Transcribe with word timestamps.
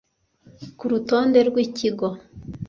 ku 0.77 0.83
rutonde 0.91 1.39
rw 1.49 1.55
ikigo 1.65 2.07